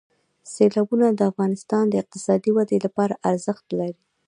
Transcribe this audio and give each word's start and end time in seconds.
سیلابونه 0.53 1.07
د 1.11 1.21
افغانستان 1.31 1.83
د 1.89 1.93
اقتصادي 2.03 2.51
ودې 2.53 2.77
لپاره 2.85 3.19
ارزښت 3.29 3.65
لري. 3.79 3.97